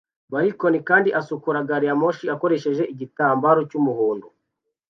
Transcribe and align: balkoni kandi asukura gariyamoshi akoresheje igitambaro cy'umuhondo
balkoni 0.31 0.79
kandi 0.89 1.09
asukura 1.19 1.67
gariyamoshi 1.69 2.25
akoresheje 2.35 2.83
igitambaro 2.93 3.59
cy'umuhondo 3.69 4.27